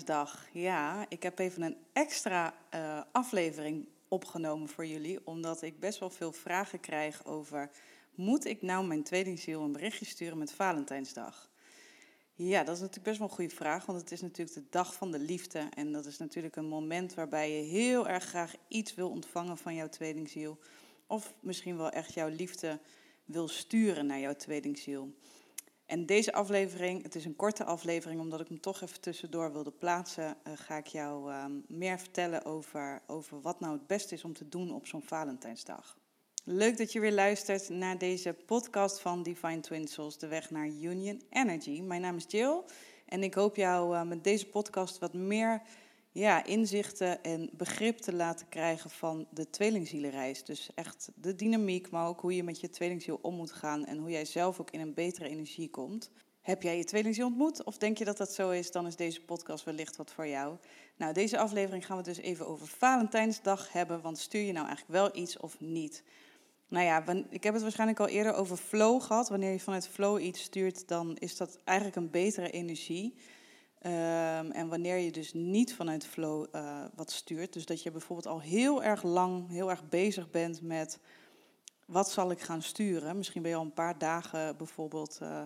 Valentijnsdag. 0.00 0.48
Ja, 0.52 1.06
ik 1.08 1.22
heb 1.22 1.38
even 1.38 1.62
een 1.62 1.76
extra 1.92 2.54
uh, 2.74 3.00
aflevering 3.12 3.88
opgenomen 4.08 4.68
voor 4.68 4.86
jullie, 4.86 5.26
omdat 5.26 5.62
ik 5.62 5.80
best 5.80 5.98
wel 5.98 6.10
veel 6.10 6.32
vragen 6.32 6.80
krijg 6.80 7.24
over: 7.24 7.70
moet 8.14 8.44
ik 8.44 8.62
nou 8.62 8.86
mijn 8.86 9.02
tweelingziel 9.02 9.62
een 9.62 9.72
berichtje 9.72 10.04
sturen 10.04 10.38
met 10.38 10.52
Valentijnsdag? 10.52 11.50
Ja, 12.34 12.64
dat 12.64 12.74
is 12.74 12.80
natuurlijk 12.80 13.06
best 13.06 13.18
wel 13.18 13.28
een 13.28 13.34
goede 13.34 13.54
vraag, 13.54 13.86
want 13.86 14.00
het 14.00 14.12
is 14.12 14.20
natuurlijk 14.20 14.56
de 14.56 14.66
dag 14.70 14.94
van 14.94 15.10
de 15.10 15.18
liefde. 15.18 15.68
En 15.74 15.92
dat 15.92 16.06
is 16.06 16.18
natuurlijk 16.18 16.56
een 16.56 16.68
moment 16.68 17.14
waarbij 17.14 17.56
je 17.56 17.62
heel 17.62 18.08
erg 18.08 18.24
graag 18.24 18.54
iets 18.68 18.94
wil 18.94 19.10
ontvangen 19.10 19.58
van 19.58 19.74
jouw 19.74 19.88
tweelingziel. 19.88 20.58
Of 21.06 21.34
misschien 21.40 21.76
wel 21.76 21.90
echt 21.90 22.14
jouw 22.14 22.28
liefde 22.28 22.80
wil 23.24 23.48
sturen 23.48 24.06
naar 24.06 24.20
jouw 24.20 24.36
tweelingziel. 24.36 25.14
En 25.90 26.06
deze 26.06 26.32
aflevering, 26.32 27.02
het 27.02 27.14
is 27.14 27.24
een 27.24 27.36
korte 27.36 27.64
aflevering, 27.64 28.20
omdat 28.20 28.40
ik 28.40 28.48
hem 28.48 28.60
toch 28.60 28.80
even 28.80 29.00
tussendoor 29.00 29.52
wilde 29.52 29.70
plaatsen, 29.70 30.36
uh, 30.46 30.52
ga 30.56 30.76
ik 30.76 30.86
jou 30.86 31.30
uh, 31.30 31.44
meer 31.66 31.98
vertellen 31.98 32.44
over, 32.44 33.02
over 33.06 33.40
wat 33.40 33.60
nou 33.60 33.72
het 33.72 33.86
beste 33.86 34.14
is 34.14 34.24
om 34.24 34.32
te 34.32 34.48
doen 34.48 34.74
op 34.74 34.86
zo'n 34.86 35.02
Valentijnsdag. 35.02 35.96
Leuk 36.44 36.78
dat 36.78 36.92
je 36.92 37.00
weer 37.00 37.12
luistert 37.12 37.68
naar 37.68 37.98
deze 37.98 38.36
podcast 38.46 39.00
van 39.00 39.22
Divine 39.22 39.60
Twin 39.60 39.88
Souls, 39.88 40.18
de 40.18 40.26
weg 40.26 40.50
naar 40.50 40.66
Union 40.66 41.22
Energy. 41.30 41.80
Mijn 41.80 42.00
naam 42.00 42.16
is 42.16 42.24
Jill 42.28 42.62
en 43.06 43.22
ik 43.22 43.34
hoop 43.34 43.56
jou 43.56 43.94
uh, 43.94 44.02
met 44.02 44.24
deze 44.24 44.46
podcast 44.46 44.98
wat 44.98 45.14
meer 45.14 45.62
ja, 46.12 46.44
inzichten 46.44 47.22
en 47.22 47.50
begrip 47.52 47.98
te 47.98 48.14
laten 48.14 48.48
krijgen 48.48 48.90
van 48.90 49.26
de 49.30 49.50
tweelingzielenreis. 49.50 50.44
Dus 50.44 50.70
echt 50.74 51.10
de 51.14 51.34
dynamiek, 51.34 51.90
maar 51.90 52.06
ook 52.06 52.20
hoe 52.20 52.36
je 52.36 52.42
met 52.42 52.60
je 52.60 52.70
tweelingziel 52.70 53.18
om 53.22 53.34
moet 53.34 53.52
gaan 53.52 53.84
en 53.84 53.98
hoe 53.98 54.10
jij 54.10 54.24
zelf 54.24 54.60
ook 54.60 54.70
in 54.70 54.80
een 54.80 54.94
betere 54.94 55.28
energie 55.28 55.70
komt. 55.70 56.10
Heb 56.40 56.62
jij 56.62 56.76
je 56.76 56.84
tweelingziel 56.84 57.26
ontmoet 57.26 57.64
of 57.64 57.78
denk 57.78 57.98
je 57.98 58.04
dat 58.04 58.16
dat 58.16 58.32
zo 58.32 58.50
is, 58.50 58.70
dan 58.70 58.86
is 58.86 58.96
deze 58.96 59.20
podcast 59.20 59.64
wellicht 59.64 59.96
wat 59.96 60.12
voor 60.12 60.26
jou. 60.26 60.56
Nou, 60.96 61.12
deze 61.12 61.38
aflevering 61.38 61.86
gaan 61.86 61.96
we 61.96 62.02
dus 62.02 62.18
even 62.18 62.46
over 62.46 62.66
Valentijnsdag 62.66 63.72
hebben, 63.72 64.00
want 64.00 64.18
stuur 64.18 64.42
je 64.42 64.52
nou 64.52 64.66
eigenlijk 64.66 64.98
wel 64.98 65.22
iets 65.22 65.36
of 65.36 65.60
niet? 65.60 66.02
Nou 66.68 66.84
ja, 66.84 67.04
ik 67.30 67.42
heb 67.42 67.52
het 67.52 67.62
waarschijnlijk 67.62 68.00
al 68.00 68.08
eerder 68.08 68.34
over 68.34 68.56
flow 68.56 69.02
gehad. 69.02 69.28
Wanneer 69.28 69.52
je 69.52 69.60
vanuit 69.60 69.88
flow 69.88 70.20
iets 70.20 70.42
stuurt, 70.42 70.88
dan 70.88 71.16
is 71.16 71.36
dat 71.36 71.58
eigenlijk 71.64 71.96
een 71.96 72.10
betere 72.10 72.50
energie. 72.50 73.14
Um, 73.86 74.50
en 74.50 74.68
wanneer 74.68 74.96
je 74.96 75.12
dus 75.12 75.32
niet 75.32 75.74
vanuit 75.74 76.06
flow 76.06 76.46
uh, 76.54 76.84
wat 76.94 77.10
stuurt, 77.10 77.52
dus 77.52 77.66
dat 77.66 77.82
je 77.82 77.90
bijvoorbeeld 77.90 78.26
al 78.26 78.40
heel 78.40 78.82
erg 78.82 79.02
lang, 79.02 79.48
heel 79.48 79.70
erg 79.70 79.88
bezig 79.88 80.30
bent 80.30 80.62
met 80.62 80.98
wat 81.84 82.10
zal 82.10 82.30
ik 82.30 82.40
gaan 82.40 82.62
sturen. 82.62 83.16
Misschien 83.16 83.42
ben 83.42 83.50
je 83.50 83.56
al 83.56 83.62
een 83.62 83.72
paar 83.72 83.98
dagen 83.98 84.56
bijvoorbeeld 84.56 85.18
uh, 85.22 85.42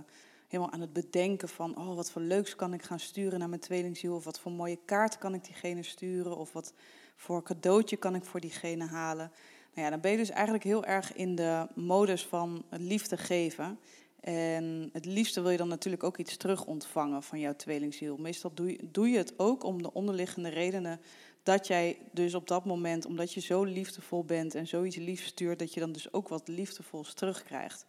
helemaal 0.48 0.72
aan 0.72 0.80
het 0.80 0.92
bedenken 0.92 1.48
van, 1.48 1.76
oh 1.76 1.94
wat 1.94 2.10
voor 2.10 2.22
leuks 2.22 2.56
kan 2.56 2.74
ik 2.74 2.82
gaan 2.82 3.00
sturen 3.00 3.38
naar 3.38 3.48
mijn 3.48 3.60
tweelingziel, 3.60 4.14
of 4.14 4.24
wat 4.24 4.40
voor 4.40 4.52
mooie 4.52 4.78
kaart 4.84 5.18
kan 5.18 5.34
ik 5.34 5.44
diegene 5.44 5.82
sturen, 5.82 6.36
of 6.36 6.52
wat 6.52 6.72
voor 7.16 7.42
cadeautje 7.42 7.96
kan 7.96 8.14
ik 8.14 8.24
voor 8.24 8.40
diegene 8.40 8.86
halen. 8.86 9.32
Nou 9.74 9.86
ja, 9.86 9.90
dan 9.90 10.00
ben 10.00 10.10
je 10.10 10.16
dus 10.16 10.30
eigenlijk 10.30 10.64
heel 10.64 10.84
erg 10.84 11.14
in 11.14 11.34
de 11.34 11.66
modus 11.74 12.26
van 12.26 12.64
liefde 12.70 13.16
geven. 13.16 13.78
En 14.24 14.88
het 14.92 15.04
liefste 15.04 15.40
wil 15.40 15.50
je 15.50 15.56
dan 15.56 15.68
natuurlijk 15.68 16.02
ook 16.02 16.18
iets 16.18 16.36
terug 16.36 16.64
ontvangen 16.64 17.22
van 17.22 17.40
jouw 17.40 17.56
tweelingziel. 17.56 18.16
Meestal 18.16 18.50
doe 18.54 18.70
je, 18.70 18.78
doe 18.90 19.08
je 19.08 19.16
het 19.16 19.38
ook 19.38 19.64
om 19.64 19.82
de 19.82 19.92
onderliggende 19.92 20.48
redenen 20.48 21.00
dat 21.42 21.66
jij 21.66 21.98
dus 22.12 22.34
op 22.34 22.48
dat 22.48 22.64
moment, 22.64 23.06
omdat 23.06 23.32
je 23.32 23.40
zo 23.40 23.64
liefdevol 23.64 24.24
bent 24.24 24.54
en 24.54 24.66
zoiets 24.66 24.96
lief 24.96 25.24
stuurt, 25.24 25.58
dat 25.58 25.74
je 25.74 25.80
dan 25.80 25.92
dus 25.92 26.12
ook 26.12 26.28
wat 26.28 26.48
liefdevols 26.48 27.14
terugkrijgt. 27.14 27.86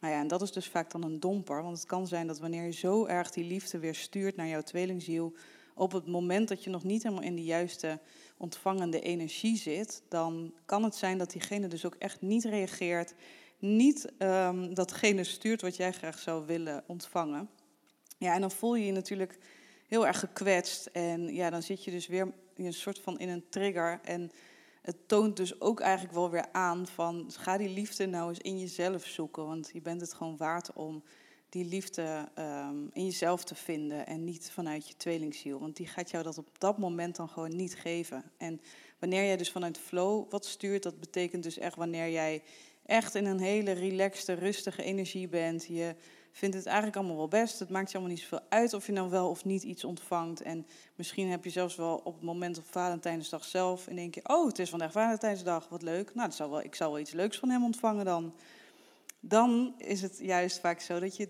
Nou 0.00 0.12
ja, 0.12 0.20
en 0.20 0.28
dat 0.28 0.42
is 0.42 0.52
dus 0.52 0.66
vaak 0.66 0.90
dan 0.90 1.02
een 1.02 1.20
domper, 1.20 1.62
want 1.62 1.76
het 1.76 1.86
kan 1.86 2.06
zijn 2.06 2.26
dat 2.26 2.38
wanneer 2.38 2.64
je 2.64 2.72
zo 2.72 3.04
erg 3.04 3.30
die 3.30 3.44
liefde 3.44 3.78
weer 3.78 3.94
stuurt 3.94 4.36
naar 4.36 4.48
jouw 4.48 4.62
tweelingziel, 4.62 5.32
op 5.74 5.92
het 5.92 6.06
moment 6.06 6.48
dat 6.48 6.64
je 6.64 6.70
nog 6.70 6.84
niet 6.84 7.02
helemaal 7.02 7.24
in 7.24 7.36
de 7.36 7.44
juiste 7.44 8.00
ontvangende 8.36 9.00
energie 9.00 9.56
zit, 9.56 10.02
dan 10.08 10.52
kan 10.64 10.82
het 10.82 10.94
zijn 10.94 11.18
dat 11.18 11.30
diegene 11.30 11.68
dus 11.68 11.86
ook 11.86 11.96
echt 11.98 12.20
niet 12.20 12.44
reageert 12.44 13.14
niet 13.58 14.12
um, 14.18 14.74
datgene 14.74 15.24
stuurt 15.24 15.60
wat 15.60 15.76
jij 15.76 15.92
graag 15.92 16.18
zou 16.18 16.46
willen 16.46 16.84
ontvangen. 16.86 17.48
Ja, 18.18 18.34
en 18.34 18.40
dan 18.40 18.50
voel 18.50 18.74
je 18.74 18.86
je 18.86 18.92
natuurlijk 18.92 19.38
heel 19.88 20.06
erg 20.06 20.18
gekwetst. 20.18 20.86
En 20.86 21.34
ja, 21.34 21.50
dan 21.50 21.62
zit 21.62 21.84
je 21.84 21.90
dus 21.90 22.06
weer 22.06 22.32
een 22.56 22.72
soort 22.72 22.98
van 22.98 23.18
in 23.18 23.28
een 23.28 23.48
trigger. 23.48 24.00
En 24.02 24.30
het 24.82 25.08
toont 25.08 25.36
dus 25.36 25.60
ook 25.60 25.80
eigenlijk 25.80 26.14
wel 26.14 26.30
weer 26.30 26.52
aan 26.52 26.86
van 26.86 27.30
ga 27.32 27.58
die 27.58 27.68
liefde 27.68 28.06
nou 28.06 28.28
eens 28.28 28.38
in 28.38 28.58
jezelf 28.58 29.04
zoeken. 29.04 29.46
Want 29.46 29.70
je 29.72 29.80
bent 29.80 30.00
het 30.00 30.14
gewoon 30.14 30.36
waard 30.36 30.72
om 30.72 31.02
die 31.48 31.64
liefde 31.64 32.28
um, 32.38 32.90
in 32.92 33.04
jezelf 33.04 33.44
te 33.44 33.54
vinden 33.54 34.06
en 34.06 34.24
niet 34.24 34.50
vanuit 34.50 34.88
je 34.88 34.96
tweelingziel. 34.96 35.58
Want 35.58 35.76
die 35.76 35.86
gaat 35.86 36.10
jou 36.10 36.24
dat 36.24 36.38
op 36.38 36.58
dat 36.58 36.78
moment 36.78 37.16
dan 37.16 37.28
gewoon 37.28 37.56
niet 37.56 37.76
geven. 37.76 38.24
En 38.36 38.60
wanneer 38.98 39.24
jij 39.24 39.36
dus 39.36 39.50
vanuit 39.50 39.78
flow 39.78 40.30
wat 40.30 40.44
stuurt, 40.44 40.82
dat 40.82 41.00
betekent 41.00 41.42
dus 41.42 41.58
echt 41.58 41.76
wanneer 41.76 42.10
jij 42.10 42.42
echt 42.86 43.14
in 43.14 43.26
een 43.26 43.40
hele 43.40 43.72
relaxte, 43.72 44.32
rustige 44.32 44.82
energie 44.82 45.28
bent. 45.28 45.66
Je 45.66 45.94
vindt 46.32 46.56
het 46.56 46.66
eigenlijk 46.66 46.96
allemaal 46.96 47.16
wel 47.16 47.28
best. 47.28 47.58
Het 47.58 47.70
maakt 47.70 47.90
je 47.90 47.96
allemaal 47.96 48.14
niet 48.14 48.22
zoveel 48.22 48.46
uit 48.48 48.74
of 48.74 48.86
je 48.86 48.92
nou 48.92 49.10
wel 49.10 49.30
of 49.30 49.44
niet 49.44 49.62
iets 49.62 49.84
ontvangt. 49.84 50.42
En 50.42 50.66
misschien 50.94 51.30
heb 51.30 51.44
je 51.44 51.50
zelfs 51.50 51.76
wel 51.76 52.00
op 52.04 52.14
het 52.14 52.22
moment 52.22 52.58
op 52.58 52.64
Valentijnsdag 52.70 53.44
zelf 53.44 53.88
in 53.88 53.98
één 53.98 54.10
keer... 54.10 54.22
oh, 54.26 54.46
het 54.46 54.58
is 54.58 54.70
vandaag 54.70 54.92
Valentijnsdag, 54.92 55.68
wat 55.68 55.82
leuk. 55.82 56.14
Nou, 56.14 56.32
zou 56.32 56.50
wel, 56.50 56.62
ik 56.62 56.74
zal 56.74 56.90
wel 56.90 57.00
iets 57.00 57.12
leuks 57.12 57.38
van 57.38 57.48
hem 57.48 57.64
ontvangen 57.64 58.04
dan. 58.04 58.34
Dan 59.20 59.74
is 59.78 60.02
het 60.02 60.18
juist 60.22 60.60
vaak 60.60 60.80
zo 60.80 61.00
dat 61.00 61.16
je 61.16 61.28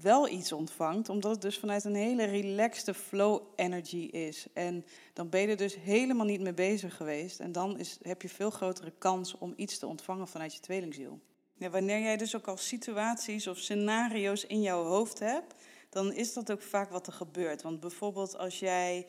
wel 0.00 0.28
iets 0.28 0.52
ontvangt, 0.52 1.08
omdat 1.08 1.30
het 1.30 1.42
dus 1.42 1.58
vanuit 1.58 1.84
een 1.84 1.94
hele 1.94 2.24
relaxte 2.24 2.94
flow 2.94 3.42
energy 3.56 3.96
is. 3.96 4.46
En 4.52 4.84
dan 5.12 5.28
ben 5.28 5.40
je 5.40 5.46
er 5.46 5.56
dus 5.56 5.76
helemaal 5.76 6.26
niet 6.26 6.40
mee 6.40 6.54
bezig 6.54 6.96
geweest. 6.96 7.40
En 7.40 7.52
dan 7.52 7.78
is, 7.78 7.98
heb 8.02 8.22
je 8.22 8.28
veel 8.28 8.50
grotere 8.50 8.92
kans 8.98 9.38
om 9.38 9.52
iets 9.56 9.78
te 9.78 9.86
ontvangen 9.86 10.28
vanuit 10.28 10.54
je 10.54 10.60
tweelingziel. 10.60 11.20
Ja, 11.56 11.70
wanneer 11.70 12.00
jij 12.00 12.16
dus 12.16 12.36
ook 12.36 12.48
al 12.48 12.56
situaties 12.56 13.46
of 13.46 13.58
scenario's 13.58 14.44
in 14.44 14.62
jouw 14.62 14.84
hoofd 14.84 15.18
hebt, 15.18 15.54
dan 15.90 16.12
is 16.12 16.32
dat 16.32 16.52
ook 16.52 16.62
vaak 16.62 16.90
wat 16.90 17.06
er 17.06 17.12
gebeurt. 17.12 17.62
Want 17.62 17.80
bijvoorbeeld 17.80 18.38
als 18.38 18.58
jij 18.58 19.06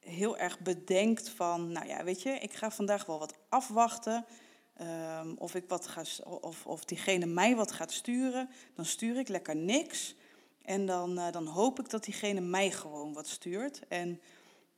heel 0.00 0.38
erg 0.38 0.60
bedenkt 0.60 1.28
van, 1.28 1.72
nou 1.72 1.86
ja, 1.86 2.04
weet 2.04 2.22
je, 2.22 2.30
ik 2.30 2.52
ga 2.52 2.70
vandaag 2.70 3.06
wel 3.06 3.18
wat 3.18 3.34
afwachten. 3.48 4.24
Um, 4.80 5.34
of, 5.38 5.54
ik 5.54 5.64
wat 5.68 5.86
ga, 5.86 6.02
of, 6.24 6.66
of 6.66 6.84
diegene 6.84 7.26
mij 7.26 7.56
wat 7.56 7.72
gaat 7.72 7.92
sturen, 7.92 8.48
dan 8.74 8.84
stuur 8.84 9.18
ik 9.18 9.28
lekker 9.28 9.56
niks. 9.56 10.14
En 10.64 10.86
dan, 10.86 11.18
uh, 11.18 11.32
dan 11.32 11.46
hoop 11.46 11.80
ik 11.80 11.90
dat 11.90 12.04
diegene 12.04 12.40
mij 12.40 12.70
gewoon 12.70 13.12
wat 13.12 13.26
stuurt. 13.26 13.80
En 13.88 14.20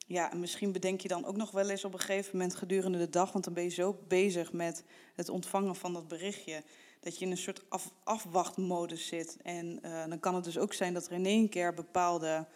ja, 0.07 0.31
misschien 0.35 0.73
bedenk 0.73 1.01
je 1.01 1.09
dan 1.09 1.25
ook 1.25 1.37
nog 1.37 1.51
wel 1.51 1.69
eens 1.69 1.85
op 1.85 1.93
een 1.93 1.99
gegeven 2.01 2.31
moment 2.33 2.55
gedurende 2.55 2.99
de 2.99 3.09
dag, 3.09 3.33
want 3.33 3.45
dan 3.45 3.55
ben 3.55 3.63
je 3.63 3.69
zo 3.69 3.99
bezig 4.09 4.53
met 4.53 4.85
het 5.15 5.29
ontvangen 5.29 5.77
van 5.77 5.93
dat 5.93 6.09
berichtje, 6.09 6.63
dat 7.01 7.19
je 7.19 7.25
in 7.25 7.31
een 7.31 7.37
soort 7.37 7.63
af, 7.69 7.93
afwachtmodus 8.05 9.07
zit. 9.07 9.37
En 9.43 9.79
uh, 9.85 10.05
dan 10.09 10.21
kan 10.21 10.35
het 10.35 10.45
dus 10.45 10.59
ook 10.59 10.73
zijn 10.73 10.95
dat 10.95 11.07
er 11.07 11.13
in 11.13 11.27
één 11.27 11.49
keer 11.49 11.75
bepaalde 11.75 12.47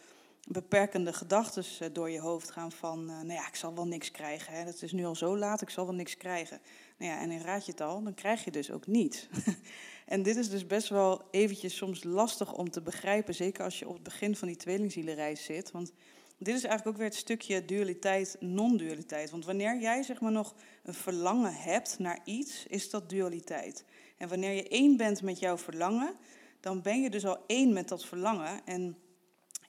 beperkende 0.46 1.12
gedachten 1.12 1.64
uh, 1.82 1.88
door 1.92 2.10
je 2.10 2.20
hoofd 2.20 2.50
gaan 2.50 2.72
van, 2.72 3.06
nou 3.06 3.32
ja, 3.32 3.48
ik 3.48 3.56
zal 3.56 3.74
wel 3.74 3.86
niks 3.86 4.10
krijgen. 4.10 4.54
Het 4.54 4.82
is 4.82 4.92
nu 4.92 5.04
al 5.04 5.14
zo 5.14 5.38
laat, 5.38 5.62
ik 5.62 5.70
zal 5.70 5.84
wel 5.84 5.94
niks 5.94 6.16
krijgen. 6.16 6.60
Nou 6.98 7.12
ja, 7.12 7.20
en 7.20 7.28
dan 7.28 7.40
raad 7.40 7.66
je 7.66 7.70
het 7.72 7.80
al, 7.80 8.02
dan 8.02 8.14
krijg 8.14 8.44
je 8.44 8.50
dus 8.50 8.70
ook 8.70 8.86
niet. 8.86 9.28
en 10.06 10.22
dit 10.22 10.36
is 10.36 10.50
dus 10.50 10.66
best 10.66 10.88
wel 10.88 11.22
eventjes 11.30 11.76
soms 11.76 12.04
lastig 12.04 12.52
om 12.52 12.70
te 12.70 12.82
begrijpen, 12.82 13.34
zeker 13.34 13.64
als 13.64 13.78
je 13.78 13.88
op 13.88 13.94
het 13.94 14.02
begin 14.02 14.36
van 14.36 14.48
die 14.48 14.56
tweelingzielenreis 14.56 15.44
zit. 15.44 15.70
Want 15.70 15.92
dit 16.38 16.54
is 16.54 16.64
eigenlijk 16.64 16.86
ook 16.86 16.96
weer 16.96 17.10
het 17.10 17.16
stukje 17.18 17.64
dualiteit, 17.64 18.36
non-dualiteit. 18.40 19.30
Want 19.30 19.44
wanneer 19.44 19.80
jij 19.80 20.02
zeg 20.02 20.20
maar 20.20 20.32
nog 20.32 20.54
een 20.82 20.94
verlangen 20.94 21.54
hebt 21.54 21.98
naar 21.98 22.20
iets, 22.24 22.66
is 22.66 22.90
dat 22.90 23.10
dualiteit. 23.10 23.84
En 24.16 24.28
wanneer 24.28 24.52
je 24.52 24.68
één 24.68 24.96
bent 24.96 25.22
met 25.22 25.38
jouw 25.38 25.58
verlangen, 25.58 26.14
dan 26.60 26.82
ben 26.82 27.02
je 27.02 27.10
dus 27.10 27.26
al 27.26 27.44
één 27.46 27.72
met 27.72 27.88
dat 27.88 28.04
verlangen. 28.04 28.60
En 28.64 28.96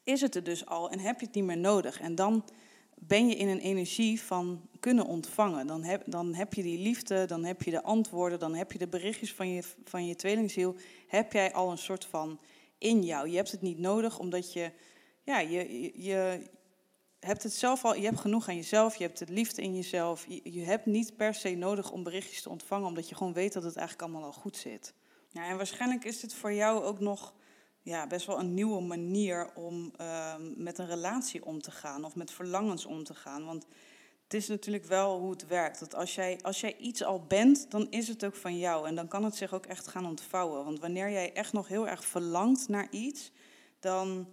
is 0.05 0.21
het 0.21 0.35
er 0.35 0.43
dus 0.43 0.65
al 0.65 0.89
en 0.89 0.99
heb 0.99 1.19
je 1.19 1.25
het 1.25 1.35
niet 1.35 1.43
meer 1.43 1.57
nodig. 1.57 1.99
En 1.99 2.15
dan 2.15 2.45
ben 2.95 3.27
je 3.27 3.35
in 3.35 3.47
een 3.47 3.59
energie 3.59 4.21
van 4.21 4.69
kunnen 4.79 5.05
ontvangen. 5.05 5.67
Dan 5.67 5.83
heb, 5.83 6.03
dan 6.05 6.33
heb 6.33 6.53
je 6.53 6.63
die 6.63 6.79
liefde, 6.79 7.25
dan 7.25 7.43
heb 7.43 7.61
je 7.61 7.71
de 7.71 7.83
antwoorden, 7.83 8.39
dan 8.39 8.55
heb 8.55 8.71
je 8.71 8.77
de 8.77 8.87
berichtjes 8.87 9.33
van 9.33 9.49
je, 9.49 9.63
van 9.83 10.07
je 10.07 10.15
tweelingziel. 10.15 10.75
Heb 11.07 11.31
jij 11.31 11.53
al 11.53 11.71
een 11.71 11.77
soort 11.77 12.05
van 12.05 12.39
in 12.77 13.03
jou. 13.03 13.29
Je 13.29 13.35
hebt 13.35 13.51
het 13.51 13.61
niet 13.61 13.79
nodig 13.79 14.19
omdat 14.19 14.53
je, 14.53 14.71
ja, 15.23 15.39
je, 15.39 15.91
je 16.03 16.39
hebt 17.19 17.43
het 17.43 17.53
zelf 17.53 17.85
al, 17.85 17.95
je 17.95 18.05
hebt 18.05 18.19
genoeg 18.19 18.49
aan 18.49 18.55
jezelf, 18.55 18.95
je 18.95 19.03
hebt 19.03 19.19
het 19.19 19.29
liefde 19.29 19.61
in 19.61 19.75
jezelf. 19.75 20.25
Je, 20.27 20.41
je 20.43 20.63
hebt 20.63 20.85
niet 20.85 21.17
per 21.17 21.33
se 21.33 21.49
nodig 21.55 21.91
om 21.91 22.03
berichtjes 22.03 22.41
te 22.41 22.49
ontvangen, 22.49 22.87
omdat 22.87 23.09
je 23.09 23.15
gewoon 23.15 23.33
weet 23.33 23.53
dat 23.53 23.63
het 23.63 23.75
eigenlijk 23.75 24.09
allemaal 24.09 24.27
al 24.27 24.39
goed 24.39 24.57
zit. 24.57 24.93
Ja, 25.29 25.47
en 25.47 25.57
waarschijnlijk 25.57 26.03
is 26.03 26.21
het 26.21 26.33
voor 26.33 26.53
jou 26.53 26.83
ook 26.83 26.99
nog 26.99 27.33
ja, 27.85 28.07
best 28.07 28.25
wel 28.25 28.39
een 28.39 28.53
nieuwe 28.53 28.81
manier 28.81 29.49
om 29.55 29.91
ehm, 29.97 30.63
met 30.63 30.77
een 30.77 30.87
relatie 30.87 31.45
om 31.45 31.61
te 31.61 31.71
gaan 31.71 32.05
of 32.05 32.15
met 32.15 32.31
verlangens 32.31 32.85
om 32.85 33.03
te 33.03 33.13
gaan. 33.13 33.45
Want 33.45 33.65
het 34.23 34.33
is 34.33 34.47
natuurlijk 34.47 34.85
wel 34.85 35.19
hoe 35.19 35.31
het 35.31 35.47
werkt. 35.47 35.79
Dat 35.79 35.95
als 35.95 36.15
jij, 36.15 36.39
als 36.41 36.61
jij 36.61 36.77
iets 36.77 37.03
al 37.03 37.25
bent, 37.27 37.71
dan 37.71 37.87
is 37.89 38.07
het 38.07 38.25
ook 38.25 38.35
van 38.35 38.57
jou. 38.57 38.87
En 38.87 38.95
dan 38.95 39.07
kan 39.07 39.23
het 39.23 39.35
zich 39.35 39.53
ook 39.53 39.65
echt 39.65 39.87
gaan 39.87 40.05
ontvouwen. 40.05 40.65
Want 40.65 40.79
wanneer 40.79 41.11
jij 41.11 41.33
echt 41.33 41.53
nog 41.53 41.67
heel 41.67 41.87
erg 41.87 42.05
verlangt 42.05 42.67
naar 42.67 42.87
iets, 42.91 43.31
dan, 43.79 44.27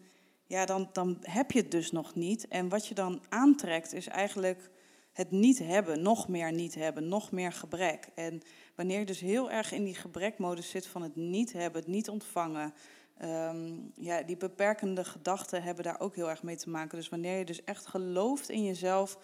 ja, 0.47 0.65
dan, 0.65 0.89
dan 0.93 1.17
heb 1.21 1.51
je 1.51 1.61
het 1.61 1.71
dus 1.71 1.91
nog 1.91 2.15
niet. 2.15 2.49
En 2.49 2.69
wat 2.69 2.87
je 2.87 2.95
dan 2.95 3.23
aantrekt 3.29 3.93
is 3.93 4.07
eigenlijk 4.07 4.71
het 5.13 5.31
niet 5.31 5.59
hebben, 5.59 6.03
nog 6.03 6.29
meer 6.29 6.53
niet 6.53 6.75
hebben, 6.75 7.09
nog 7.09 7.31
meer 7.31 7.53
gebrek. 7.53 8.09
En 8.15 8.43
wanneer 8.75 8.99
je 8.99 9.07
dus 9.07 9.21
heel 9.21 9.51
erg 9.51 9.73
in 9.73 9.85
die 9.85 9.95
gebrekmodus 9.95 10.71
zit 10.71 10.87
van 10.87 11.03
het 11.03 11.17
niet 11.17 11.53
hebben, 11.53 11.81
het 11.81 11.91
niet 11.91 12.09
ontvangen, 12.09 12.75
ehm, 13.19 13.73
ja, 13.95 14.23
die 14.23 14.37
beperkende 14.37 15.05
gedachten 15.05 15.63
hebben 15.63 15.85
daar 15.85 16.01
ook 16.01 16.15
heel 16.15 16.31
erg 16.31 16.43
mee 16.43 16.57
te 16.57 16.71
maken. 16.71 16.99
Dus 16.99 17.09
wanneer 17.09 17.39
je 17.39 17.45
dus 17.45 17.65
echt 17.65 17.87
gelooft 17.87 18.49
in 18.49 18.65
jezelf, 18.65 19.19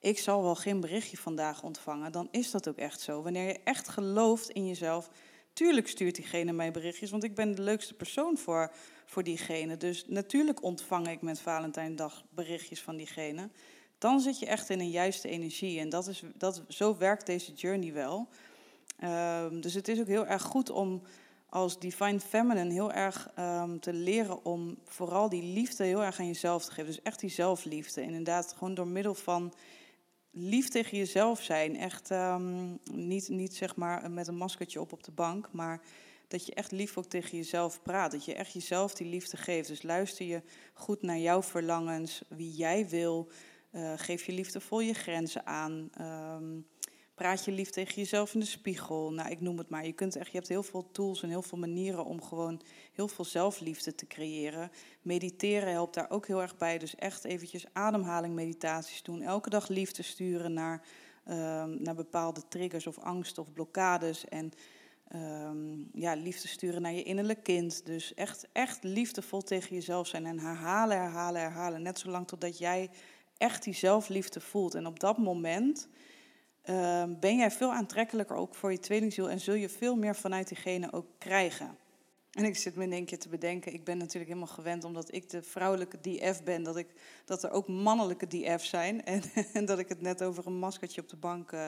ik 0.00 0.18
zal 0.18 0.42
wel 0.42 0.54
geen 0.54 0.80
berichtje 0.80 1.16
vandaag 1.16 1.62
ontvangen, 1.62 2.12
dan 2.12 2.28
is 2.30 2.50
dat 2.50 2.68
ook 2.68 2.76
echt 2.76 3.00
zo. 3.00 3.22
Wanneer 3.22 3.46
je 3.46 3.60
echt 3.64 3.88
gelooft 3.88 4.48
in 4.50 4.66
jezelf, 4.66 5.10
tuurlijk 5.52 5.88
stuurt 5.88 6.14
diegene 6.14 6.52
mij 6.52 6.70
berichtjes, 6.70 7.10
want 7.10 7.24
ik 7.24 7.34
ben 7.34 7.54
de 7.54 7.62
leukste 7.62 7.94
persoon 7.94 8.38
voor, 8.38 8.72
voor 9.04 9.22
diegene. 9.22 9.76
Dus 9.76 10.06
natuurlijk 10.06 10.62
ontvang 10.62 11.08
ik 11.08 11.22
met 11.22 11.40
Valentijndag 11.40 12.24
berichtjes 12.30 12.82
van 12.82 12.96
diegene 12.96 13.48
dan 13.98 14.20
zit 14.20 14.38
je 14.38 14.46
echt 14.46 14.70
in 14.70 14.80
een 14.80 14.90
juiste 14.90 15.28
energie. 15.28 15.80
En 15.80 15.88
dat 15.88 16.06
is, 16.06 16.22
dat, 16.34 16.62
zo 16.68 16.96
werkt 16.96 17.26
deze 17.26 17.52
journey 17.52 17.92
wel. 17.92 18.28
Ehm, 18.98 19.60
dus 19.60 19.74
het 19.74 19.88
is 19.88 20.00
ook 20.00 20.06
heel 20.06 20.26
erg 20.26 20.42
goed 20.42 20.70
om 20.70 21.02
als 21.48 21.78
Divine 21.78 22.20
Feminine 22.20 22.72
heel 22.72 22.92
erg 22.92 23.30
ehm, 23.34 23.78
te 23.78 23.92
leren 23.92 24.44
om 24.44 24.78
vooral 24.84 25.28
die 25.28 25.42
liefde 25.42 25.84
heel 25.84 26.02
erg 26.02 26.18
aan 26.18 26.26
jezelf 26.26 26.64
te 26.64 26.70
geven. 26.70 26.86
Dus 26.86 27.02
echt 27.02 27.20
die 27.20 27.30
zelfliefde. 27.30 28.02
Inderdaad, 28.02 28.52
gewoon 28.52 28.74
door 28.74 28.86
middel 28.86 29.14
van 29.14 29.52
lief 30.30 30.68
tegen 30.68 30.98
jezelf 30.98 31.42
zijn. 31.42 31.76
Echt 31.76 32.10
ehm, 32.10 32.74
niet, 32.92 33.28
niet 33.28 33.54
zeg 33.54 33.76
maar 33.76 34.10
met 34.10 34.28
een 34.28 34.36
maskertje 34.36 34.80
op 34.80 34.92
op 34.92 35.02
de 35.02 35.12
bank, 35.12 35.48
maar 35.52 35.80
dat 36.28 36.46
je 36.46 36.54
echt 36.54 36.70
lief 36.70 36.98
ook 36.98 37.04
tegen 37.04 37.36
jezelf 37.36 37.82
praat. 37.82 38.10
Dat 38.10 38.24
je 38.24 38.34
echt 38.34 38.52
jezelf 38.52 38.94
die 38.94 39.06
liefde 39.06 39.36
geeft. 39.36 39.68
Dus 39.68 39.82
luister 39.82 40.26
je 40.26 40.42
goed 40.74 41.02
naar 41.02 41.18
jouw 41.18 41.42
verlangens, 41.42 42.22
wie 42.28 42.52
jij 42.52 42.88
wil. 42.88 43.28
Uh, 43.72 43.92
geef 43.96 44.24
je 44.24 44.32
liefdevol 44.32 44.80
je 44.80 44.94
grenzen 44.94 45.46
aan. 45.46 45.90
Um, 46.00 46.66
praat 47.16 47.44
je 47.44 47.52
lief 47.52 47.70
tegen 47.70 47.94
jezelf 47.94 48.34
in 48.34 48.40
de 48.40 48.46
spiegel. 48.46 49.12
Nou, 49.12 49.30
ik 49.30 49.40
noem 49.40 49.58
het 49.58 49.68
maar. 49.68 49.86
Je, 49.86 49.92
kunt 49.92 50.16
echt, 50.16 50.30
je 50.30 50.36
hebt 50.36 50.48
heel 50.48 50.62
veel 50.62 50.90
tools 50.90 51.22
en 51.22 51.28
heel 51.28 51.42
veel 51.42 51.58
manieren 51.58 52.04
om 52.04 52.22
gewoon 52.22 52.60
heel 52.92 53.08
veel 53.08 53.24
zelfliefde 53.24 53.94
te 53.94 54.06
creëren. 54.06 54.70
Mediteren 55.02 55.72
helpt 55.72 55.94
daar 55.94 56.10
ook 56.10 56.26
heel 56.26 56.42
erg 56.42 56.56
bij. 56.56 56.78
Dus 56.78 56.94
echt 56.94 57.24
eventjes 57.24 57.66
ademhaling 57.72 58.34
meditaties 58.34 59.02
doen. 59.02 59.22
Elke 59.22 59.50
dag 59.50 59.68
liefde 59.68 60.02
sturen 60.02 60.52
naar, 60.52 60.86
um, 61.28 61.82
naar 61.82 61.94
bepaalde 61.94 62.48
triggers 62.48 62.86
of 62.86 62.98
angst 62.98 63.38
of 63.38 63.52
blokkades. 63.52 64.28
En 64.28 64.52
um, 65.14 65.90
ja, 65.92 66.14
liefde 66.14 66.48
sturen 66.48 66.82
naar 66.82 66.92
je 66.92 67.02
innerlijk 67.02 67.42
kind. 67.42 67.86
Dus 67.86 68.14
echt, 68.14 68.48
echt 68.52 68.84
liefdevol 68.84 69.42
tegen 69.42 69.74
jezelf 69.74 70.06
zijn. 70.06 70.26
En 70.26 70.38
herhalen, 70.38 70.96
herhalen, 70.96 71.40
herhalen. 71.40 71.82
Net 71.82 71.98
zolang 71.98 72.26
totdat 72.26 72.58
jij 72.58 72.90
echt 73.36 73.62
die 73.64 73.74
zelfliefde 73.74 74.40
voelt. 74.40 74.74
En 74.74 74.86
op 74.86 75.00
dat 75.00 75.18
moment 75.18 75.88
ehm, 76.66 77.14
ben 77.20 77.36
jij 77.36 77.50
veel 77.50 77.72
aantrekkelijker 77.72 78.36
ook 78.36 78.54
voor 78.54 78.72
je 78.72 78.78
tweelingziel 78.78 79.30
en 79.30 79.40
zul 79.40 79.54
je 79.54 79.68
veel 79.68 79.96
meer 79.96 80.16
vanuit 80.16 80.48
diegene 80.48 80.92
ook 80.92 81.06
krijgen. 81.18 81.76
En 82.36 82.44
ik 82.44 82.56
zit 82.56 82.76
me 82.76 82.84
in 82.84 82.92
één 82.92 83.04
keer 83.04 83.18
te 83.18 83.28
bedenken, 83.28 83.72
ik 83.72 83.84
ben 83.84 83.98
natuurlijk 83.98 84.26
helemaal 84.26 84.54
gewend 84.54 84.84
omdat 84.84 85.14
ik 85.14 85.30
de 85.30 85.42
vrouwelijke 85.42 86.00
DF 86.00 86.42
ben, 86.42 86.62
dat, 86.62 86.76
ik, 86.76 86.86
dat 87.24 87.42
er 87.42 87.50
ook 87.50 87.68
mannelijke 87.68 88.26
DF 88.26 88.64
zijn. 88.64 89.04
En, 89.04 89.22
en 89.52 89.64
dat 89.64 89.78
ik 89.78 89.88
het 89.88 90.00
net 90.00 90.22
over 90.22 90.46
een 90.46 90.58
maskertje 90.58 91.00
op 91.00 91.08
de 91.08 91.16
bank 91.16 91.52
uh, 91.52 91.66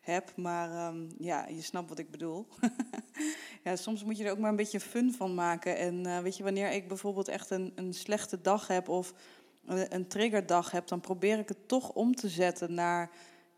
heb. 0.00 0.32
Maar 0.36 0.88
um, 0.88 1.08
ja, 1.18 1.46
je 1.48 1.62
snapt 1.62 1.88
wat 1.88 1.98
ik 1.98 2.10
bedoel. 2.10 2.46
ja, 3.64 3.76
soms 3.76 4.04
moet 4.04 4.18
je 4.18 4.24
er 4.24 4.30
ook 4.30 4.38
maar 4.38 4.50
een 4.50 4.56
beetje 4.56 4.80
fun 4.80 5.12
van 5.12 5.34
maken. 5.34 5.76
En 5.76 6.06
uh, 6.06 6.18
weet 6.18 6.36
je, 6.36 6.42
wanneer 6.42 6.70
ik 6.70 6.88
bijvoorbeeld 6.88 7.28
echt 7.28 7.50
een, 7.50 7.72
een 7.74 7.94
slechte 7.94 8.40
dag 8.40 8.66
heb 8.66 8.88
of 8.88 9.14
een 9.66 10.08
triggerdag 10.08 10.70
heb, 10.70 10.86
dan 10.86 11.00
probeer 11.00 11.38
ik 11.38 11.48
het 11.48 11.68
toch 11.68 11.92
om 11.92 12.14
te 12.14 12.28
zetten 12.28 12.74
naar 12.74 13.10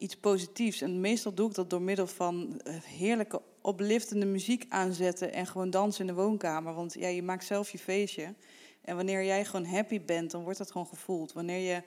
iets 0.03 0.17
positiefs. 0.17 0.81
En 0.81 1.01
meestal 1.01 1.35
doe 1.35 1.49
ik 1.49 1.55
dat 1.55 1.71
door 1.71 1.83
middel 1.83 2.07
van 2.07 2.61
eh, 2.61 2.75
heerlijke 2.83 3.43
opliftende 3.61 4.27
muziek 4.27 4.65
aanzetten 4.69 5.33
en 5.33 5.47
gewoon 5.47 5.71
dansen 5.71 6.01
in 6.01 6.07
de 6.07 6.23
woonkamer. 6.23 6.75
Want 6.75 6.95
ja, 6.95 7.09
je 7.09 7.23
maakt 7.23 7.45
zelf 7.45 7.71
je 7.71 7.79
feestje. 7.79 8.35
En 8.85 8.97
wanneer 8.97 9.25
jij 9.25 9.45
gewoon 9.45 9.67
happy 9.67 10.01
bent, 10.01 10.31
dan 10.31 10.43
wordt 10.43 10.59
dat 10.59 10.71
gewoon 10.71 10.87
gevoeld. 10.87 11.33
Wanneer 11.33 11.75
je 11.75 11.83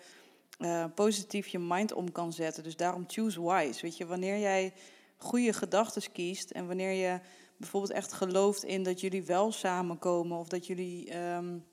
uh, 0.60 0.86
positief 0.96 1.48
je 1.48 1.60
mind 1.60 1.94
om 1.94 2.12
kan 2.12 2.34
zetten. 2.34 2.64
Dus 2.64 2.76
daarom 2.76 3.04
choose 3.08 3.42
wise. 3.42 3.82
Weet 3.82 3.98
je, 3.98 4.06
wanneer 4.06 4.40
jij 4.40 4.74
goede 5.18 5.54
gedachten 5.54 6.12
kiest 6.12 6.52
en 6.52 6.68
wanneer 6.68 6.92
je 6.92 7.20
bijvoorbeeld 7.58 7.94
echt 7.94 8.14
gelooft 8.14 8.64
in 8.64 8.84
dat 8.84 9.02
jullie 9.02 9.24
wel 9.24 9.52
samenkomen 9.52 10.38
of 10.38 10.48
dat 10.48 10.68
jullie, 10.68 11.18
um, 11.18 11.66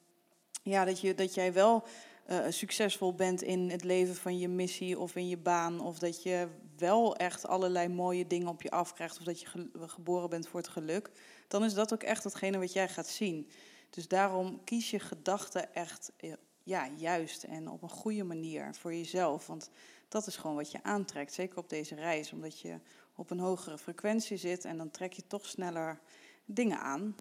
ja, 0.63 0.85
dat, 0.85 1.01
je, 1.01 1.15
dat 1.15 1.35
jij 1.35 1.53
wel 1.53 1.85
uh, 2.31 2.45
succesvol 2.49 3.15
bent 3.15 3.43
in 3.43 3.71
het 3.71 3.85
leven 3.85 4.15
van 4.15 4.39
je 4.39 4.49
missie 4.49 4.99
of 4.99 5.17
in 5.17 5.29
je 5.29 5.37
baan. 5.37 5.81
Of 5.81 5.99
dat 5.99 6.23
je 6.23 6.49
wel 6.77 7.17
echt 7.17 7.47
allerlei 7.47 7.89
mooie 7.89 8.27
dingen 8.27 8.49
op 8.49 8.63
je 8.63 8.71
afkrijgt. 8.71 9.19
Of 9.19 9.25
dat 9.25 9.41
je 9.41 9.69
geboren 9.87 10.31
bent 10.31 10.49
voor 10.49 10.61
het 10.61 10.69
geluk. 10.69 11.11
Dan 11.49 11.65
is 11.65 11.75
dat 11.75 11.93
ook 11.93 12.03
echt 12.03 12.25
hetgene 12.25 12.59
wat 12.59 12.73
jij 12.73 12.89
gaat 12.89 13.09
zien. 13.09 13.51
Dus 13.91 14.09
daarom 14.09 14.65
kies 14.65 14.91
je 14.91 14.99
gedachten 14.99 15.75
echt 15.75 16.13
eh, 16.17 16.33
ja, 16.63 16.89
juist 16.97 17.43
en 17.43 17.69
op 17.69 17.83
een 17.83 17.89
goede 17.89 18.25
manier 18.25 18.75
voor 18.75 18.95
jezelf. 18.95 19.47
Want 19.47 19.71
dat 20.09 20.27
is 20.27 20.37
gewoon 20.37 20.57
wat 20.57 20.71
je 20.71 20.83
aantrekt. 20.83 21.33
Zeker 21.33 21.59
op 21.59 21.69
deze 21.69 21.95
reis. 21.95 22.33
Omdat 22.33 22.61
je 22.61 22.79
op 23.17 23.31
een 23.31 23.39
hogere 23.39 23.79
frequentie 23.79 24.37
zit 24.37 24.65
en 24.65 24.77
dan 24.77 24.91
trek 24.91 25.13
je 25.13 25.27
toch 25.27 25.47
sneller 25.47 26.01
dingen 26.45 26.81
aan. 26.81 27.15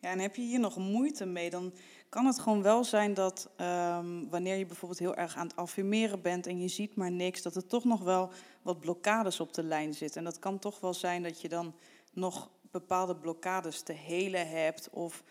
Ja, 0.00 0.10
en 0.10 0.18
heb 0.18 0.36
je 0.36 0.42
hier 0.42 0.60
nog 0.60 0.76
moeite 0.76 1.26
mee, 1.26 1.50
dan 1.50 1.72
kan 2.08 2.26
het 2.26 2.38
gewoon 2.38 2.62
wel 2.62 2.84
zijn 2.84 3.14
dat 3.14 3.50
um, 3.60 4.28
wanneer 4.30 4.56
je 4.56 4.66
bijvoorbeeld 4.66 5.00
heel 5.00 5.14
erg 5.14 5.36
aan 5.36 5.46
het 5.46 5.56
affirmeren 5.56 6.22
bent 6.22 6.46
en 6.46 6.60
je 6.60 6.68
ziet 6.68 6.94
maar 6.94 7.10
niks, 7.10 7.42
dat 7.42 7.56
er 7.56 7.66
toch 7.66 7.84
nog 7.84 8.00
wel 8.00 8.30
wat 8.62 8.80
blokkades 8.80 9.40
op 9.40 9.54
de 9.54 9.62
lijn 9.62 9.94
zitten. 9.94 10.18
En 10.18 10.24
dat 10.24 10.38
kan 10.38 10.58
toch 10.58 10.80
wel 10.80 10.94
zijn 10.94 11.22
dat 11.22 11.40
je 11.40 11.48
dan 11.48 11.74
nog 12.12 12.50
bepaalde 12.70 13.16
blokkades 13.16 13.82
te 13.82 13.92
helen 13.92 14.48
hebt. 14.48 14.90
Of 14.90 15.24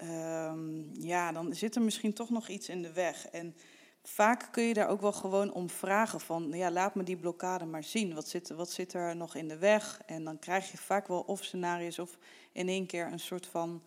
um, 0.00 0.90
ja, 0.92 1.32
dan 1.32 1.54
zit 1.54 1.74
er 1.74 1.82
misschien 1.82 2.12
toch 2.12 2.30
nog 2.30 2.48
iets 2.48 2.68
in 2.68 2.82
de 2.82 2.92
weg. 2.92 3.28
En 3.28 3.54
vaak 4.02 4.48
kun 4.50 4.62
je 4.62 4.74
daar 4.74 4.88
ook 4.88 5.00
wel 5.00 5.12
gewoon 5.12 5.52
om 5.52 5.70
vragen 5.70 6.20
van, 6.20 6.48
ja, 6.52 6.70
laat 6.70 6.94
me 6.94 7.02
die 7.02 7.16
blokkade 7.16 7.64
maar 7.64 7.84
zien. 7.84 8.14
Wat 8.14 8.28
zit, 8.28 8.48
wat 8.48 8.70
zit 8.70 8.92
er 8.92 9.16
nog 9.16 9.34
in 9.34 9.48
de 9.48 9.58
weg? 9.58 10.00
En 10.06 10.24
dan 10.24 10.38
krijg 10.38 10.70
je 10.70 10.76
vaak 10.76 11.08
wel 11.08 11.20
of 11.20 11.44
scenario's 11.44 11.98
of 11.98 12.18
in 12.52 12.68
één 12.68 12.86
keer 12.86 13.12
een 13.12 13.20
soort 13.20 13.46
van 13.46 13.82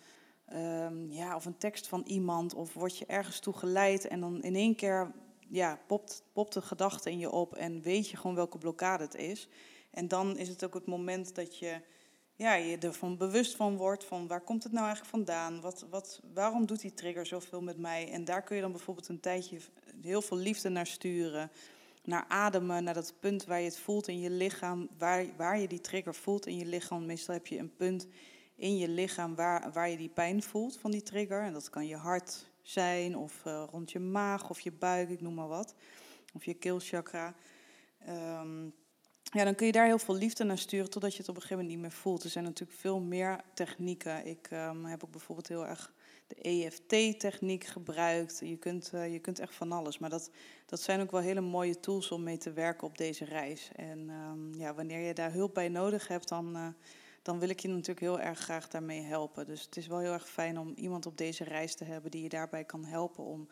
um, 0.53 1.12
ja, 1.12 1.36
of 1.36 1.46
een 1.46 1.58
tekst 1.58 1.88
van 1.88 2.03
iemand, 2.05 2.53
of 2.53 2.74
word 2.74 2.98
je 2.98 3.05
ergens 3.05 3.39
toe 3.39 3.53
geleid 3.53 4.08
en 4.08 4.20
dan 4.20 4.41
in 4.41 4.55
één 4.55 4.75
keer 4.75 5.12
ja, 5.48 5.79
popt, 5.88 6.24
popt 6.34 6.53
de 6.53 6.62
gedachte 6.62 7.12
in 7.12 7.20
je 7.20 7.31
op 7.31 7.55
en 7.55 7.81
weet 7.81 8.10
je 8.10 8.17
gewoon 8.17 8.36
welke 8.36 8.58
blokkade 8.58 9.03
het 9.03 9.15
is. 9.15 9.48
En 9.91 10.08
dan 10.08 10.38
is 10.38 10.48
het 10.48 10.65
ook 10.65 10.74
het 10.74 10.86
moment 10.86 11.36
dat 11.36 11.60
je 11.60 11.81
ja, 12.36 12.53
je 12.53 12.77
ervan 12.77 13.17
bewust 13.17 13.55
van 13.55 13.77
wordt 13.77 14.05
van 14.05 14.27
waar 14.27 14.41
komt 14.41 14.63
het 14.63 14.72
nou 14.72 14.86
eigenlijk 14.86 15.15
vandaan? 15.15 15.62
Wat, 15.62 15.86
wat, 15.89 16.22
waarom 16.34 16.65
doet 16.65 16.81
die 16.81 16.93
trigger 16.93 17.25
zoveel 17.25 17.62
met 17.62 17.77
mij? 17.77 18.12
En 18.12 18.25
daar 18.25 18.43
kun 18.43 18.55
je 18.55 18.62
dan 18.62 18.72
bijvoorbeeld 18.72 19.08
een 19.08 19.20
tijdje 19.20 19.60
heel 20.01 20.22
veel 20.22 20.38
liefde 20.38 20.70
naar 20.70 20.88
sturen. 20.88 21.51
Naar 22.03 22.25
ademen, 22.27 22.84
naar 22.84 22.93
dat 22.93 23.13
punt 23.20 23.46
waar 23.46 23.60
je 23.60 23.65
het 23.65 23.79
voelt 23.79 24.08
in 24.08 24.20
je 24.20 24.29
lichaam, 24.29 24.88
waar, 24.98 25.25
waar 25.38 25.60
je 25.60 25.67
die 25.67 25.81
trigger 25.81 26.15
voelt 26.15 26.46
in 26.46 26.58
je 26.58 26.65
lichaam. 26.65 27.05
Meestal 27.05 27.34
heb 27.34 27.48
je 27.48 27.58
een 27.58 27.75
punt 27.75 28.08
in 28.61 28.77
je 28.77 28.87
lichaam 28.87 29.35
waar, 29.35 29.71
waar 29.71 29.89
je 29.89 29.97
die 29.97 30.09
pijn 30.09 30.43
voelt 30.43 30.77
van 30.77 30.91
die 30.91 31.01
trigger. 31.01 31.41
En 31.41 31.53
dat 31.53 31.69
kan 31.69 31.87
je 31.87 31.95
hart 31.95 32.49
zijn, 32.61 33.17
of 33.17 33.45
uh, 33.45 33.63
rond 33.71 33.91
je 33.91 33.99
maag, 33.99 34.49
of 34.49 34.59
je 34.59 34.71
buik, 34.71 35.09
ik 35.09 35.21
noem 35.21 35.33
maar 35.33 35.47
wat. 35.47 35.75
Of 36.33 36.45
je 36.45 36.53
keelchakra. 36.53 37.35
Um, 38.09 38.73
ja, 39.23 39.43
dan 39.43 39.55
kun 39.55 39.65
je 39.65 39.71
daar 39.71 39.85
heel 39.85 39.99
veel 39.99 40.15
liefde 40.15 40.43
naar 40.43 40.57
sturen 40.57 40.89
totdat 40.89 41.11
je 41.11 41.17
het 41.17 41.29
op 41.29 41.35
een 41.35 41.41
gegeven 41.41 41.63
moment 41.63 41.81
niet 41.81 41.91
meer 41.91 41.99
voelt. 42.01 42.23
Er 42.23 42.29
zijn 42.29 42.43
natuurlijk 42.43 42.79
veel 42.79 42.99
meer 42.99 43.41
technieken. 43.53 44.25
Ik 44.25 44.49
um, 44.51 44.85
heb 44.85 45.03
ook 45.03 45.11
bijvoorbeeld 45.11 45.47
heel 45.47 45.67
erg 45.67 45.93
de 46.27 46.35
EFT-techniek 46.35 47.63
gebruikt. 47.63 48.39
Je 48.43 48.57
kunt, 48.57 48.91
uh, 48.95 49.11
je 49.11 49.19
kunt 49.19 49.39
echt 49.39 49.55
van 49.55 49.71
alles. 49.71 49.97
Maar 49.97 50.09
dat, 50.09 50.29
dat 50.65 50.81
zijn 50.81 51.01
ook 51.01 51.11
wel 51.11 51.21
hele 51.21 51.41
mooie 51.41 51.79
tools 51.79 52.11
om 52.11 52.23
mee 52.23 52.37
te 52.37 52.53
werken 52.53 52.87
op 52.87 52.97
deze 52.97 53.25
reis. 53.25 53.69
En 53.75 54.09
um, 54.09 54.53
ja, 54.55 54.73
wanneer 54.73 54.99
je 54.99 55.13
daar 55.13 55.31
hulp 55.31 55.53
bij 55.53 55.69
nodig 55.69 56.07
hebt, 56.07 56.27
dan, 56.27 56.57
uh, 56.57 56.67
dan 57.21 57.39
wil 57.39 57.49
ik 57.49 57.59
je 57.59 57.67
natuurlijk 57.67 57.99
heel 57.99 58.19
erg 58.19 58.39
graag 58.39 58.67
daarmee 58.67 59.01
helpen. 59.01 59.45
Dus 59.45 59.61
het 59.61 59.77
is 59.77 59.87
wel 59.87 59.99
heel 59.99 60.13
erg 60.13 60.29
fijn 60.29 60.59
om 60.59 60.73
iemand 60.75 61.05
op 61.05 61.17
deze 61.17 61.43
reis 61.43 61.75
te 61.75 61.83
hebben 61.83 62.11
die 62.11 62.23
je 62.23 62.29
daarbij 62.29 62.63
kan 62.63 62.85
helpen 62.85 63.23
om 63.23 63.47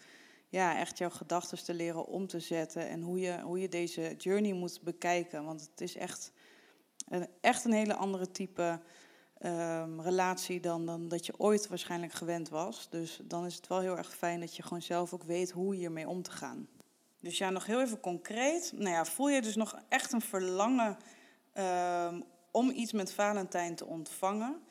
ja, 0.50 0.78
echt 0.78 0.98
jouw 0.98 1.10
gedachten 1.10 1.64
te 1.64 1.74
leren 1.74 2.06
om 2.06 2.28
te 2.28 2.40
zetten 2.40 2.90
en 2.90 3.02
hoe 3.02 3.20
je, 3.20 3.42
hoe 3.42 3.60
je 3.60 3.70
deze 3.70 4.16
journey 4.18 4.54
moet 4.54 4.82
bekijken. 4.82 5.44
Want 5.44 5.62
het 5.72 5.82
is 5.82 5.96
echt 5.96 6.32
een, 7.08 7.28
echt 7.42 7.66
een 7.66 7.72
hele 7.72 7.96
andere 7.96 8.32
type 8.32 8.80
um, 9.46 10.02
relatie 10.02 10.60
dan, 10.60 10.86
dan 10.86 11.08
dat 11.08 11.26
je 11.26 11.34
ooit 11.38 11.68
waarschijnlijk 11.68 12.14
gewend 12.14 12.50
was. 12.50 12.90
Dus 12.90 13.20
dan 13.24 13.46
is 13.46 13.56
het 13.56 13.68
wel 13.68 13.80
heel 13.80 13.98
erg 13.98 14.16
fijn 14.16 14.40
dat 14.40 14.56
je 14.56 14.64
gewoon 14.64 14.82
zelf 14.82 15.14
ook 15.14 15.24
weet 15.24 15.52
hoe 15.52 15.76
hiermee 15.76 16.08
om 16.08 16.22
te 16.22 16.32
gaan. 16.32 16.68
Dus 17.22 17.38
ja, 17.38 17.50
nog 17.50 17.66
heel 17.66 17.82
even 17.82 18.00
concreet. 18.00 18.72
Nou 18.76 18.90
ja, 18.90 19.06
voel 19.06 19.30
je 19.30 19.42
dus 19.42 19.56
nog 19.56 19.82
echt 19.90 20.12
een 20.12 20.22
verlangen 20.22 20.98
um, 21.54 22.24
om 22.52 22.70
iets 22.70 22.92
met 22.92 23.14
Valentijn 23.14 23.76
te 23.76 23.86
ontvangen. 23.86 24.62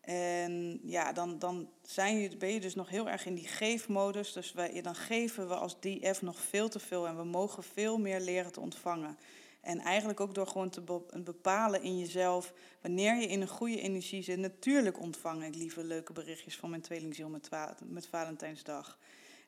En 0.00 0.80
ja, 0.82 1.12
dan, 1.12 1.38
dan 1.38 1.68
zijn 1.82 2.16
je, 2.16 2.36
ben 2.36 2.52
je 2.52 2.60
dus 2.60 2.74
nog 2.74 2.88
heel 2.88 3.08
erg 3.08 3.26
in 3.26 3.34
die 3.34 3.46
geefmodus. 3.46 4.32
Dus 4.32 4.52
wij, 4.52 4.80
dan 4.82 4.94
geven 4.94 5.48
we 5.48 5.54
als 5.54 5.76
DF 5.80 6.22
nog 6.22 6.40
veel 6.40 6.68
te 6.68 6.78
veel 6.78 7.06
en 7.06 7.16
we 7.16 7.24
mogen 7.24 7.62
veel 7.62 7.98
meer 7.98 8.20
leren 8.20 8.52
te 8.52 8.60
ontvangen. 8.60 9.18
En 9.60 9.80
eigenlijk 9.80 10.20
ook 10.20 10.34
door 10.34 10.46
gewoon 10.46 10.70
te 10.70 10.80
bepalen 11.24 11.82
in 11.82 11.98
jezelf 11.98 12.52
wanneer 12.82 13.16
je 13.20 13.26
in 13.26 13.40
een 13.40 13.48
goede 13.48 13.80
energie 13.80 14.22
zit. 14.22 14.38
Natuurlijk 14.38 15.00
ontvang 15.00 15.44
ik 15.44 15.54
liever 15.54 15.84
leuke 15.84 16.12
berichtjes 16.12 16.56
van 16.56 16.70
mijn 16.70 16.82
tweelingziel 16.82 17.28
met, 17.28 17.48
met 17.84 18.06
Valentijnsdag. 18.06 18.98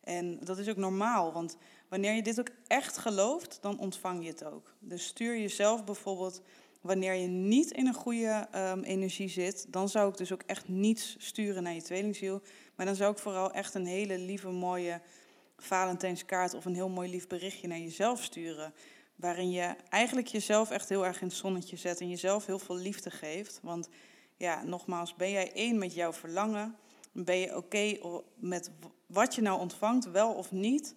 En 0.00 0.38
dat 0.45 0.59
is 0.59 0.68
ook 0.68 0.76
normaal, 0.76 1.33
want 1.33 1.57
wanneer 1.88 2.12
je 2.12 2.23
dit 2.23 2.40
ook 2.40 2.50
echt 2.66 2.99
gelooft, 2.99 3.59
dan 3.61 3.78
ontvang 3.78 4.23
je 4.23 4.28
het 4.28 4.45
ook. 4.45 4.75
Dus 4.78 5.04
stuur 5.04 5.38
jezelf 5.38 5.85
bijvoorbeeld 5.85 6.42
wanneer 6.80 7.14
je 7.14 7.26
niet 7.26 7.70
in 7.70 7.87
een 7.87 7.94
goede 7.94 8.49
um, 8.54 8.82
energie 8.82 9.28
zit, 9.28 9.66
dan 9.73 9.88
zou 9.88 10.11
ik 10.11 10.16
dus 10.16 10.32
ook 10.32 10.42
echt 10.47 10.68
niets 10.68 11.16
sturen 11.18 11.62
naar 11.62 11.75
je 11.75 11.82
tweelingziel. 11.82 12.42
Maar 12.75 12.87
dan 12.87 12.94
zou 12.94 13.12
ik 13.12 13.18
vooral 13.18 13.52
echt 13.52 13.75
een 13.75 13.87
hele 13.87 14.18
lieve, 14.18 14.50
mooie 14.50 15.00
Valentijnskaart 15.56 16.54
of 16.54 16.64
een 16.64 16.75
heel 16.75 16.88
mooi 16.88 17.11
lief 17.11 17.26
berichtje 17.26 17.68
naar 17.68 17.78
jezelf 17.78 18.23
sturen. 18.23 18.75
Waarin 19.16 19.50
je 19.50 19.75
eigenlijk 19.88 20.26
jezelf 20.26 20.70
echt 20.70 20.88
heel 20.88 21.06
erg 21.06 21.20
in 21.20 21.26
het 21.26 21.37
zonnetje 21.37 21.76
zet 21.76 22.00
en 22.00 22.08
jezelf 22.08 22.47
heel 22.47 22.58
veel 22.58 22.76
liefde 22.76 23.11
geeft. 23.11 23.61
Want 23.62 23.88
ja, 24.37 24.62
nogmaals, 24.62 25.14
ben 25.14 25.30
jij 25.30 25.52
één 25.52 25.78
met 25.78 25.94
jouw 25.94 26.12
verlangen? 26.12 26.76
Ben 27.12 27.37
je 27.37 27.56
oké 27.56 27.99
met 28.35 28.70
wat 29.06 29.35
je 29.35 29.42
nou 29.42 29.61
ontvangt, 29.61 30.11
wel 30.11 30.32
of 30.32 30.52
niet? 30.52 30.94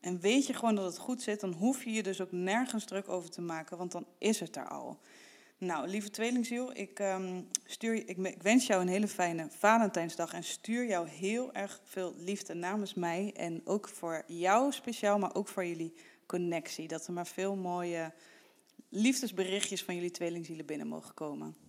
En 0.00 0.20
weet 0.20 0.46
je 0.46 0.54
gewoon 0.54 0.74
dat 0.74 0.84
het 0.84 0.98
goed 0.98 1.22
zit, 1.22 1.40
dan 1.40 1.52
hoef 1.52 1.84
je 1.84 1.92
je 1.92 2.02
dus 2.02 2.20
ook 2.20 2.32
nergens 2.32 2.84
druk 2.84 3.08
over 3.08 3.30
te 3.30 3.40
maken, 3.40 3.76
want 3.76 3.92
dan 3.92 4.06
is 4.18 4.40
het 4.40 4.56
er 4.56 4.68
al. 4.68 4.98
Nou, 5.58 5.88
lieve 5.88 6.10
tweelingziel, 6.10 6.76
ik, 6.76 6.98
um, 6.98 7.48
stuur, 7.64 7.94
ik, 7.94 8.16
ik, 8.16 8.42
wens 8.42 8.66
jou 8.66 8.82
een 8.82 8.88
hele 8.88 9.08
fijne 9.08 9.46
Valentijnsdag 9.50 10.32
en 10.32 10.44
stuur 10.44 10.86
jou 10.86 11.08
heel 11.08 11.52
erg 11.52 11.80
veel 11.84 12.14
liefde 12.16 12.54
namens 12.54 12.94
mij 12.94 13.32
en 13.36 13.60
ook 13.64 13.88
voor 13.88 14.24
jou 14.26 14.72
speciaal, 14.72 15.18
maar 15.18 15.34
ook 15.34 15.48
voor 15.48 15.66
jullie 15.66 15.94
connectie. 16.26 16.88
Dat 16.88 17.06
er 17.06 17.12
maar 17.12 17.26
veel 17.26 17.56
mooie 17.56 18.12
liefdesberichtjes 18.88 19.84
van 19.84 19.94
jullie 19.94 20.10
tweelingzielen 20.10 20.66
binnen 20.66 20.86
mogen 20.86 21.14
komen. 21.14 21.67